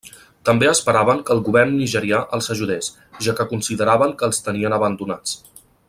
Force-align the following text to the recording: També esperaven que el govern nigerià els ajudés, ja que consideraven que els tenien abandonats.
També 0.49 0.69
esperaven 0.69 1.19
que 1.27 1.31
el 1.35 1.41
govern 1.49 1.75
nigerià 1.81 2.21
els 2.37 2.49
ajudés, 2.55 2.89
ja 3.27 3.37
que 3.41 3.49
consideraven 3.53 4.17
que 4.23 4.31
els 4.31 4.43
tenien 4.49 4.79
abandonats. 4.81 5.37